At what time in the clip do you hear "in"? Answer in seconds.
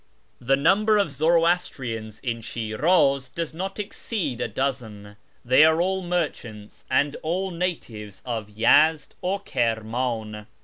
2.21-2.41, 9.93-10.47